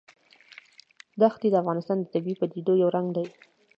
[1.33, 3.25] ښتې د افغانستان د طبیعي پدیدو یو رنګ دی.